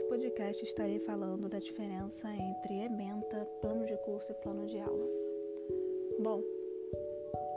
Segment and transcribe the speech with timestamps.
[0.00, 5.06] podcast estarei falando da diferença entre ementa, plano de curso e plano de aula.
[6.18, 6.42] Bom,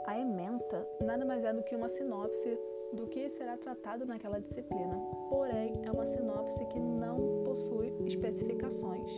[0.06, 2.58] a ementa nada mais é do que uma sinopse
[2.92, 4.96] do que será tratado naquela disciplina,
[5.30, 9.10] porém é uma sinopse que não possui especificações.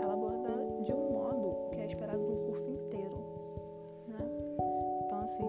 [0.00, 3.18] Ela aborda de um modo que é esperado no curso inteiro.
[4.06, 4.30] Né?
[5.04, 5.44] Então, assim,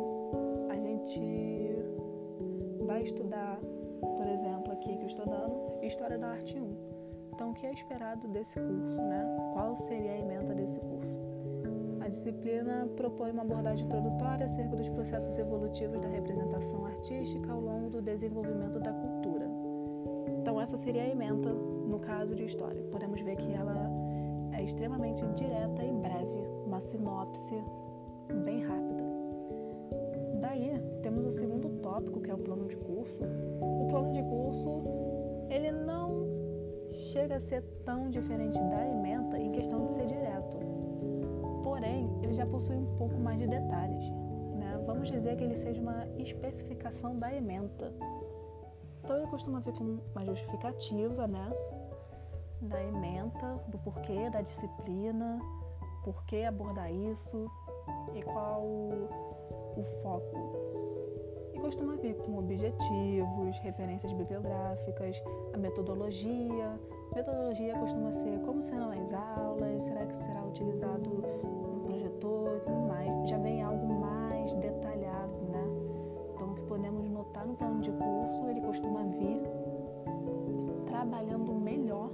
[0.69, 1.75] a gente
[2.79, 3.59] vai estudar,
[3.99, 6.99] por exemplo, aqui que eu estou dando, História da Arte 1.
[7.33, 9.01] Então, o que é esperado desse curso?
[9.01, 9.25] Né?
[9.53, 11.17] Qual seria a ementa desse curso?
[12.01, 17.89] A disciplina propõe uma abordagem introdutória acerca dos processos evolutivos da representação artística ao longo
[17.89, 19.49] do desenvolvimento da cultura.
[20.39, 22.81] Então, essa seria a ementa no caso de história.
[22.91, 23.89] Podemos ver que ela
[24.53, 27.63] é extremamente direta e breve, uma sinopse
[28.43, 29.18] bem rápida.
[30.39, 33.23] Daí, temos o segundo tópico, que é o plano de curso.
[33.61, 34.83] O plano de curso,
[35.49, 36.27] ele não
[37.11, 40.69] chega a ser tão diferente da ementa em questão de ser direto
[41.79, 44.09] porém ele já possui um pouco mais de detalhes.
[44.57, 44.81] Né?
[44.85, 47.93] Vamos dizer que ele seja uma especificação da ementa.
[49.03, 51.51] Então ele costuma vir com uma justificativa né?
[52.61, 55.39] da ementa, do porquê da disciplina,
[56.03, 57.49] por que abordar isso
[58.13, 58.63] e qual
[59.79, 60.37] o foco.
[61.53, 65.21] E costuma vir com objetivos, referências bibliográficas,
[65.53, 66.79] a metodologia.
[67.15, 71.23] Metodologia costuma ser como serão as aulas, será que será utilizado
[71.89, 75.63] projetor e tudo mais, já vem algo mais detalhado, né?
[76.35, 79.41] Então, o que podemos notar no plano de curso, ele costuma vir
[80.85, 82.09] trabalhando melhor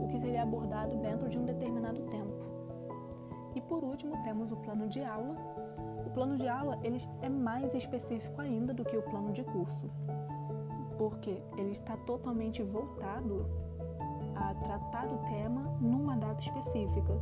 [0.00, 2.35] o que seria abordado dentro de um determinado tempo.
[3.96, 5.34] Último, temos o plano de aula.
[6.04, 9.90] O plano de aula ele é mais específico ainda do que o plano de curso,
[10.98, 13.46] porque ele está totalmente voltado
[14.34, 17.14] a tratar do tema numa data específica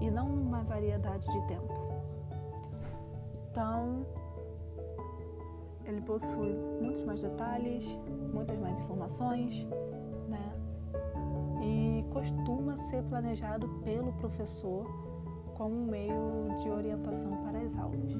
[0.00, 1.74] e não numa variedade de tempo.
[3.50, 4.06] Então,
[5.84, 7.84] ele possui muitos mais detalhes,
[8.32, 9.68] muitas mais informações,
[10.26, 10.54] né?
[11.62, 14.86] E costuma ser planejado pelo professor
[15.62, 18.12] como um meio de orientação para as aulas.